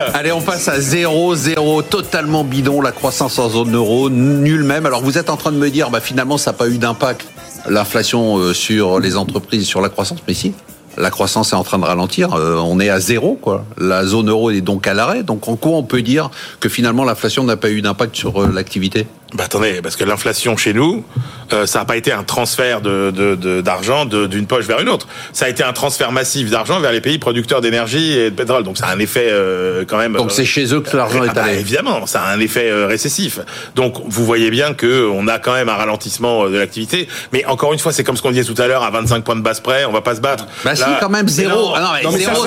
[0.00, 4.86] Allez, on passe à 0, 0, totalement bidon, la croissance en zone euro, nul même.
[4.86, 7.26] Alors vous êtes en train de me dire, bah, finalement, ça n'a pas eu d'impact,
[7.68, 10.54] l'inflation euh, sur les entreprises, sur la croissance, mais si.
[10.96, 13.66] La croissance est en train de ralentir, euh, on est à zéro, quoi.
[13.76, 15.22] La zone euro est donc à l'arrêt.
[15.22, 16.30] Donc en quoi on peut dire
[16.60, 19.06] que finalement l'inflation n'a pas eu d'impact sur euh, l'activité?
[19.34, 21.04] Bah attendez, parce que l'inflation chez nous,
[21.52, 25.06] euh, ça n'a pas été un transfert de d'argent de, d'une poche vers une autre.
[25.32, 28.64] Ça a été un transfert massif d'argent vers les pays producteurs d'énergie et de pétrole.
[28.64, 30.14] Donc ça a un effet euh, quand même.
[30.14, 31.60] Donc c'est chez eux que l'argent est ah bah, allé.
[31.60, 33.38] évidemment, ça a un effet euh, récessif.
[33.76, 37.08] Donc vous voyez bien que on a quand même un ralentissement de l'activité.
[37.32, 39.36] Mais encore une fois, c'est comme ce qu'on disait tout à l'heure, à 25 points
[39.36, 40.46] de base près, on va pas se battre.
[40.64, 41.72] Bah si, quand même zéro.
[41.76, 42.46] Ah non, mais zéro,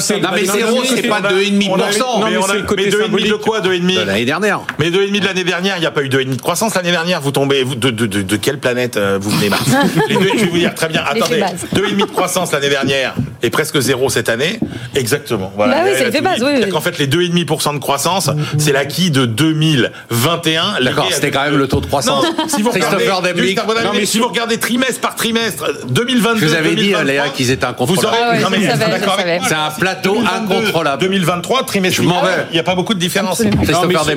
[0.00, 1.52] c'est non, mais zéro, c'est pas 2,5%.
[1.52, 4.60] Mais, on a, mais 2,5 de quoi 2,5 L'année dernière.
[4.78, 7.20] Mais 2,5 de l'année dernière, il n'y a pas eu 2,5 de croissance l'année dernière.
[7.20, 9.50] Vous tombez de, de, de, de quelle planète euh, vous venez
[10.08, 11.02] les deux, Je vais vous dire très bien.
[11.06, 11.40] Attendez,
[11.74, 14.58] 2,5 de croissance l'année dernière et presque zéro cette année.
[14.94, 15.52] Exactement.
[15.56, 15.76] Voilà.
[15.76, 16.42] Bah oui, c'est fait base.
[16.42, 20.80] Oui, En fait, les 2,5% de croissance, c'est l'acquis de 2021.
[20.82, 22.24] D'accord, c'était quand même le taux de croissance.
[22.24, 26.40] Non, si vous regardez, non, mais si vous regardez trimestre par trimestre, 2022.
[26.40, 28.00] Je vous avais dit, Léa, qu'ils étaient incontrôlables.
[28.00, 31.02] Vous aurez, ah c'est un plateau incontrôlable.
[31.02, 32.02] 2023, trimestre.
[32.02, 32.30] Je m'en vais.
[32.50, 33.42] Il n'y a pas beaucoup de différence.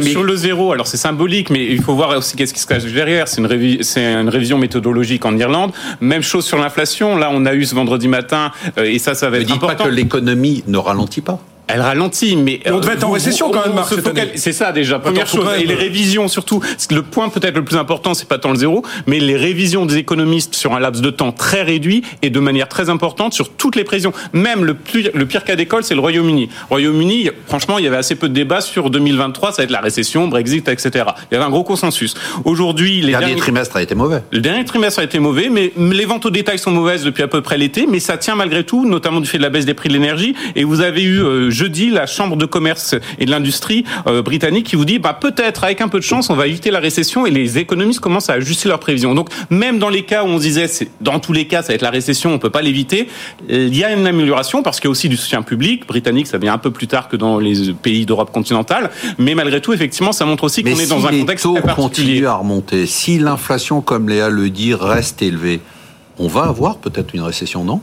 [0.03, 2.83] Sur le zéro, alors c'est symbolique, mais il faut voir aussi qu'est-ce qui se cache
[2.83, 3.27] derrière.
[3.27, 5.71] C'est une, une révision méthodologique en Irlande.
[6.01, 7.15] Même chose sur l'inflation.
[7.17, 9.77] Là, on a eu ce vendredi matin, euh, et ça, ça va être ne important.
[9.77, 11.39] pas que l'économie ne ralentit pas.
[11.67, 13.93] Elle ralentit, mais on devait être en récession quand même, Marc.
[14.35, 14.99] C'est ça déjà.
[14.99, 15.47] Première chose.
[15.59, 16.61] Et les révisions surtout.
[16.91, 19.97] Le point peut-être le plus important, c'est pas tant le zéro, mais les révisions des
[19.97, 23.75] économistes sur un laps de temps très réduit et de manière très importante sur toutes
[23.75, 24.13] les prévisions.
[24.33, 26.49] Même le, plus, le pire cas d'école, c'est le Royaume-Uni.
[26.69, 29.79] Royaume-Uni, franchement, il y avait assez peu de débats sur 2023, ça va être la
[29.79, 31.05] récession, Brexit, etc.
[31.31, 32.13] Il y avait un gros consensus.
[32.45, 34.21] Aujourd'hui, les le dernier trimestre a été mauvais.
[34.31, 37.27] Le dernier trimestre a été mauvais, mais les ventes au détail sont mauvaises depuis à
[37.27, 39.73] peu près l'été, mais ça tient malgré tout, notamment du fait de la baisse des
[39.73, 40.35] prix de l'énergie.
[40.55, 44.65] Et vous avez eu euh, jeudi la chambre de commerce et de l'industrie euh, britannique
[44.65, 47.25] qui vous dit bah peut-être avec un peu de chance on va éviter la récession
[47.25, 49.13] et les économistes commencent à ajuster leurs prévisions.
[49.13, 50.65] Donc même dans les cas où on se disait
[51.01, 53.07] dans tous les cas ça va être la récession, on peut pas l'éviter,
[53.49, 56.37] il y a une amélioration parce qu'il y a aussi du soutien public britannique, ça
[56.37, 60.11] vient un peu plus tard que dans les pays d'Europe continentale, mais malgré tout effectivement
[60.11, 62.25] ça montre aussi qu'on est dans un contexte très particulier.
[62.25, 65.61] à remonter, si l'inflation comme Léa le dit reste élevée,
[66.19, 67.81] on va avoir peut-être une récession, non?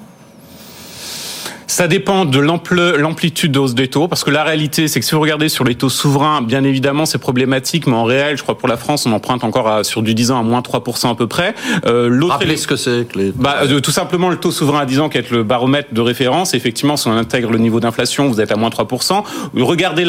[1.80, 5.14] Ça dépend de l'amplitude de hausse des taux, parce que la réalité, c'est que si
[5.14, 8.58] vous regardez sur les taux souverains, bien évidemment, c'est problématique, mais en réel, je crois
[8.58, 11.14] pour la France, on emprunte encore à, sur du 10 ans à moins 3% à
[11.14, 11.54] peu près.
[11.86, 13.06] Euh, L'autre Rappelez ce que c'est.
[13.16, 13.32] Les...
[13.34, 16.02] Bah, euh, tout simplement, le taux souverain à 10 ans qui est le baromètre de
[16.02, 16.52] référence.
[16.52, 19.24] Effectivement, si on intègre le niveau d'inflation, vous êtes à moins 3%.
[19.54, 20.04] Regardez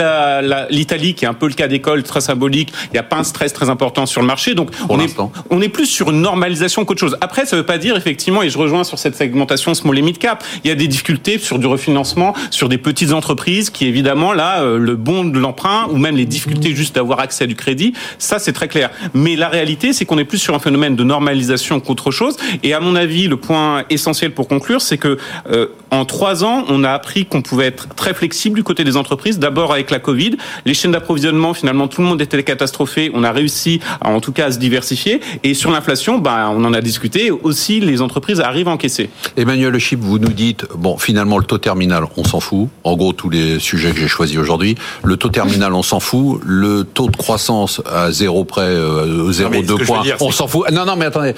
[0.72, 2.74] l'Italie, la, qui est un peu le cas d'école, très symbolique.
[2.88, 4.56] Il n'y a pas un stress très important sur le marché.
[4.56, 5.16] Donc, on est,
[5.50, 7.16] on est plus sur une normalisation qu'autre chose.
[7.22, 10.02] Après, ça ne veut pas dire, effectivement, et je rejoins sur cette segmentation small et
[10.02, 13.86] mid cap, il y a des difficultés sur du refinancement sur des petites entreprises qui
[13.86, 17.48] évidemment là euh, le bon de l'emprunt ou même les difficultés juste d'avoir accès à
[17.48, 18.92] du crédit, ça c'est très clair.
[19.14, 22.36] Mais la réalité c'est qu'on est plus sur un phénomène de normalisation qu'autre chose.
[22.64, 25.18] Et à mon avis le point essentiel pour conclure c'est que
[25.50, 28.98] euh, en trois ans on a appris qu'on pouvait être très flexible du côté des
[28.98, 29.40] entreprises.
[29.40, 30.32] D'abord avec la Covid,
[30.66, 33.12] les chaînes d'approvisionnement finalement tout le monde était catastrophé.
[33.14, 35.22] On a réussi en tout cas à se diversifier.
[35.44, 39.10] Et sur l'inflation, bah, on en a discuté aussi les entreprises arrivent à encaisser.
[39.38, 42.70] Emmanuel Le Chip, vous nous dites bon finalement le taux terminal, on s'en fout.
[42.84, 44.76] En gros, tous les sujets que j'ai choisis aujourd'hui.
[45.04, 46.40] Le taux terminal, on s'en fout.
[46.46, 50.70] Le taux de croissance à zéro près, euh, 0,2 points, on s'en fout.
[50.72, 51.34] Non, non, mais attendez.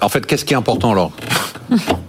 [0.00, 1.12] En fait, qu'est-ce qui est important alors?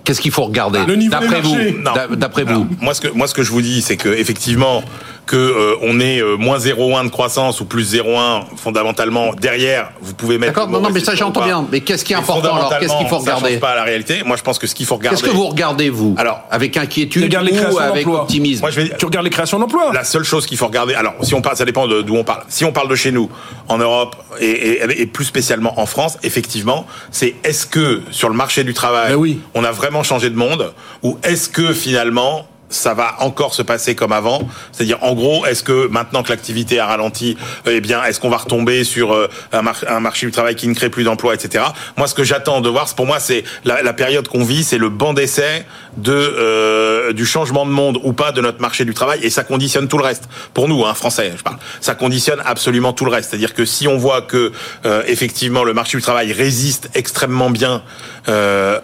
[0.04, 0.80] Qu'est-ce qu'il faut regarder?
[1.10, 2.68] D'après vous, d'après vous.
[2.82, 4.84] Moi, ce que moi, ce que je vous dis, c'est que effectivement,
[5.26, 10.14] que euh, on est euh, moins 0,1 de croissance ou plus 0,1 fondamentalement derrière, vous
[10.14, 10.54] pouvez mettre.
[10.54, 11.66] D'accord, non, non, mais ça j'entends bien.
[11.72, 12.78] Mais qu'est-ce qui est important alors?
[12.80, 14.24] Qu'est-ce qu'il faut regarder Ça pas la réalité.
[14.24, 15.20] Moi, je pense que ce qu'il faut regarder.
[15.20, 16.16] Qu'est-ce que vous regardez vous?
[16.18, 18.90] Alors, avec inquiétude ou avec optimisme Moi, je vais...
[18.98, 19.92] Tu regardes les créations d'emplois.
[19.94, 20.94] La seule chose qu'il faut regarder.
[20.94, 22.44] Alors, si on parle, ça dépend d'où on parle.
[22.48, 23.30] Si on parle de chez nous,
[23.68, 28.36] en Europe et, et, et plus spécialement en France, effectivement, c'est est-ce que sur le
[28.36, 29.40] marché du travail, oui.
[29.54, 30.74] on a vraiment changé de monde
[31.04, 35.64] ou est-ce que finalement ça va encore se passer comme avant C'est-à-dire, en gros, est-ce
[35.64, 39.62] que maintenant que l'activité a ralenti, eh bien, est-ce qu'on va retomber sur euh, un,
[39.62, 41.64] mar- un marché du travail qui ne crée plus d'emplois, etc.
[41.98, 44.90] Moi, ce que j'attends de voir, pour moi, c'est la, période qu'on vit, c'est le
[44.90, 45.66] banc d'essai
[45.98, 49.44] de euh, du changement de monde ou pas de notre marché du travail, et ça
[49.44, 50.28] conditionne tout le reste.
[50.54, 53.30] Pour nous, hein, français, je parle, ça conditionne absolument tout le reste.
[53.30, 54.52] C'est-à-dire que si on voit que
[54.86, 57.82] euh, effectivement le marché du travail résiste extrêmement bien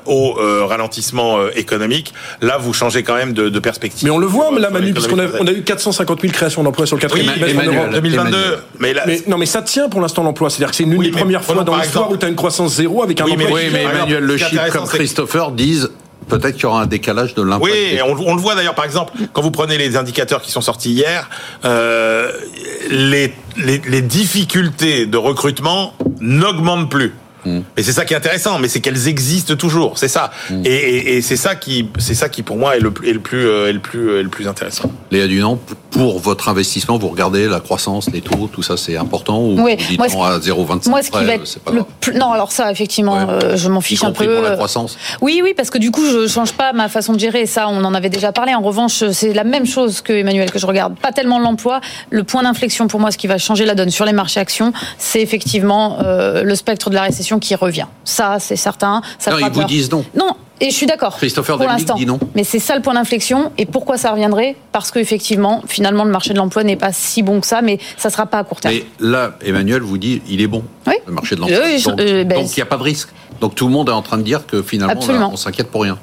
[0.05, 0.33] au
[0.67, 3.80] ralentissement économique, là, vous changez quand même de perspective.
[4.03, 6.85] Mais on le voit, là, Manu, puisqu'on a, on a eu 450 000 créations d'emplois
[6.85, 7.73] sur le Oui, quatrième trimestre en.
[7.75, 7.91] Europe.
[7.93, 8.37] 2022.
[8.37, 8.59] Emmanuel.
[8.79, 10.49] Mais là, Mais, non, mais ça tient pour l'instant l'emploi.
[10.49, 12.29] C'est-à-dire que c'est une Oui, des mais premières fois dans l'histoire exemple- où tu as
[12.29, 13.59] une croissance zéro avec un Oui, mais- emploi.
[13.59, 15.89] Oui, mais Emmanuel Le Chip comme Christopher disent
[16.29, 17.63] peut-être qu'il y aura un décalage de l'impact.
[17.73, 20.51] Oui, et on, on le voit d'ailleurs, par exemple, quand vous prenez les indicateurs qui
[20.51, 21.29] sont sortis hier,
[21.65, 22.31] euh,
[22.89, 27.13] les, les, les difficultés de recrutement n'augmentent plus.
[27.77, 30.31] Et c'est ça qui est intéressant, mais c'est qu'elles existent toujours, c'est ça.
[30.63, 33.13] Et, et, et c'est ça qui, c'est ça qui pour moi est le, plus- est
[33.13, 34.91] le plus, euh, est le plus, est le plus intéressant.
[35.11, 35.59] Léa Dunant,
[35.89, 39.75] pour votre investissement, vous regardez la croissance, les taux, tout ça, c'est important ou Oui,
[39.79, 41.63] vous dites moi, ce- non à 0,25 Moi, ce qui près, va euh, être c'est
[41.63, 41.89] pas le grave.
[41.99, 42.13] plus...
[42.13, 43.25] Non, alors ça, effectivement, Ouais.
[43.43, 44.25] euh, je m'en Y fiche un peu.
[44.35, 44.97] pour la croissance.
[45.21, 47.45] Oui, oui, parce que du coup, je change pas ma façon de gérer.
[47.45, 48.53] Ça, on en avait déjà parlé.
[48.53, 50.95] En revanche, c'est la même chose que Emmanuel que je regarde.
[50.99, 51.81] Pas tellement l'emploi.
[52.09, 54.71] Le point d'inflexion pour moi, ce qui va changer la donne sur les marchés actions,
[54.97, 57.87] c'est effectivement euh, le spectre de la récession qui revient.
[58.03, 59.01] Ça, c'est certain.
[59.19, 60.03] Ça Non, ils vous disent non.
[60.15, 61.15] Non, et je suis d'accord.
[61.17, 61.95] Christopher pour l'instant.
[61.95, 62.19] dit non.
[62.35, 63.51] Mais c'est ça le point d'inflexion.
[63.57, 64.55] Et pourquoi ça reviendrait?
[64.71, 68.09] Parce qu'effectivement, finalement, le marché de l'emploi n'est pas si bon que ça, mais ça
[68.09, 68.75] sera pas à court terme.
[68.75, 70.93] Mais là, Emmanuel vous dit, il est bon, Oui.
[71.07, 71.59] le marché de l'emploi.
[71.65, 73.09] Oui, je- donc, euh, ben, donc il n'y a pas de risque.
[73.39, 75.81] Donc tout le monde est en train de dire que finalement, là, on s'inquiète pour
[75.81, 75.97] rien.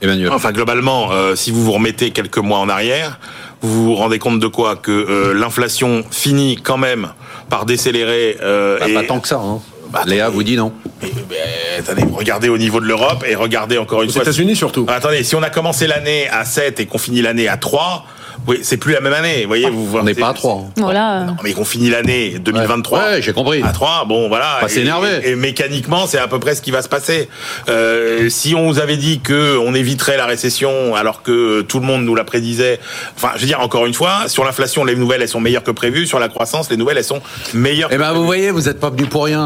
[0.00, 0.30] Emmanuel.
[0.32, 3.18] Enfin, globalement, euh, si vous vous remettez quelques mois en arrière,
[3.62, 4.76] vous vous rendez compte de quoi?
[4.76, 7.08] Que euh, l'inflation finit quand même
[7.48, 8.38] par décélérer.
[8.42, 9.40] euh, Bah, et- Pas tant que ça.
[9.44, 9.60] Hein.
[9.92, 10.72] Bah, Léa vous dit non.
[11.02, 11.36] Mais, mais,
[11.80, 14.22] attendez, regardez au niveau de l'Europe et regardez encore une Aux fois.
[14.22, 14.86] États-Unis surtout.
[14.88, 18.06] Ah, attendez, si on a commencé l'année à 7 et qu'on finit l'année à 3,
[18.48, 19.42] oui, c'est plus la même année.
[19.42, 20.64] Vous voyez, vous On n'est pas à 3.
[20.78, 21.24] Voilà.
[21.24, 22.98] Non, mais qu'on finit l'année 2023.
[22.98, 23.62] Ouais, j'ai compris.
[23.62, 24.56] À 3, bon, voilà.
[24.60, 25.20] Pas Et- s'énerver.
[25.22, 27.28] Et, et mécaniquement, c'est à peu près ce qui va se passer.
[27.68, 31.86] Euh, si on vous avait dit que on éviterait la récession alors que tout le
[31.86, 32.80] monde nous la prédisait,
[33.16, 35.70] enfin, je veux dire encore une fois, sur l'inflation, les nouvelles elles sont meilleures que
[35.70, 36.06] prévues.
[36.06, 37.20] Sur la croissance, les nouvelles elles sont
[37.54, 37.90] meilleures.
[37.92, 39.40] Eh ben, vous voyez, vous n'êtes pas venu pour rien.